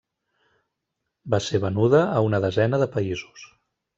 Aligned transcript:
Va 1.33 1.39
ser 1.49 1.61
venuda 1.67 2.01
a 2.15 2.25
una 2.29 2.39
desena 2.47 2.83
de 2.85 2.91
països. 2.99 3.45